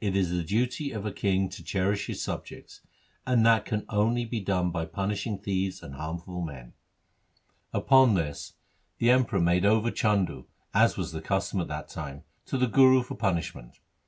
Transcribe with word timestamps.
It 0.00 0.14
is 0.14 0.30
the 0.30 0.44
duty 0.44 0.92
of 0.92 1.04
a 1.04 1.10
king 1.10 1.48
to 1.48 1.60
cherish 1.64 2.06
his 2.06 2.22
subjects, 2.22 2.82
and 3.26 3.44
that 3.44 3.64
can 3.64 3.84
only 3.88 4.24
be 4.24 4.38
done 4.38 4.70
by 4.70 4.84
punishing 4.84 5.38
thieves 5.38 5.82
and 5.82 5.96
harmful 5.96 6.40
men.' 6.40 6.74
Upon 7.72 8.14
1 8.14 8.14
Gauri 8.14 8.14
ki 8.14 8.20
War 8.20 8.28
I. 8.28 8.28
30 8.30 8.30
THE 8.30 8.30
SIKH 8.30 8.62
RELIGION 8.62 8.88
this 8.98 8.98
the 8.98 9.10
Emperor 9.10 9.40
made 9.40 9.64
over 9.66 9.90
Chandu, 9.90 10.44
as 10.72 10.96
was 10.96 11.10
the 11.10 11.20
custom 11.20 11.60
at 11.60 11.66
that 11.66 11.88
time, 11.88 12.22
to 12.44 12.56
the 12.56 12.68
Guru 12.68 13.02
for 13.02 13.16
punishment. 13.16 13.80